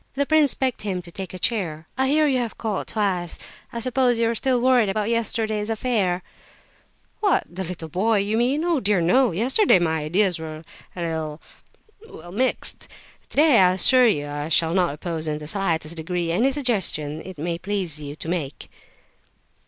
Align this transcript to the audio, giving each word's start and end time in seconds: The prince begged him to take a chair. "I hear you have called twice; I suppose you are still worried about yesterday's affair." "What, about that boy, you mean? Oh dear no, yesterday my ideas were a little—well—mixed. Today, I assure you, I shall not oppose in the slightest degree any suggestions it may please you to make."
The 0.15 0.25
prince 0.25 0.55
begged 0.55 0.81
him 0.81 0.99
to 1.03 1.11
take 1.11 1.31
a 1.31 1.37
chair. 1.37 1.85
"I 1.95 2.07
hear 2.07 2.25
you 2.25 2.39
have 2.39 2.57
called 2.57 2.87
twice; 2.87 3.37
I 3.71 3.79
suppose 3.79 4.17
you 4.17 4.31
are 4.31 4.33
still 4.33 4.59
worried 4.59 4.89
about 4.89 5.09
yesterday's 5.11 5.69
affair." 5.69 6.23
"What, 7.19 7.45
about 7.47 7.67
that 7.77 7.87
boy, 7.89 8.17
you 8.17 8.35
mean? 8.35 8.63
Oh 8.65 8.79
dear 8.79 8.99
no, 8.99 9.31
yesterday 9.31 9.77
my 9.77 9.99
ideas 10.05 10.39
were 10.39 10.63
a 10.95 10.99
little—well—mixed. 11.03 12.87
Today, 13.29 13.59
I 13.59 13.73
assure 13.73 14.07
you, 14.07 14.25
I 14.25 14.49
shall 14.49 14.73
not 14.73 14.91
oppose 14.95 15.27
in 15.27 15.37
the 15.37 15.45
slightest 15.45 15.97
degree 15.97 16.31
any 16.31 16.51
suggestions 16.51 17.21
it 17.23 17.37
may 17.37 17.59
please 17.59 18.01
you 18.01 18.15
to 18.15 18.27
make." 18.27 18.71